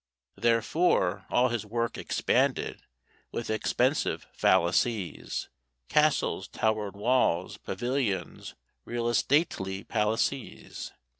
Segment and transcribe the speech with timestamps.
[0.35, 2.81] Therefore all his work expanded
[3.31, 5.47] with expensive fallacies:
[5.89, 10.91] Castles, towered walls, pavilions, real estately palaces.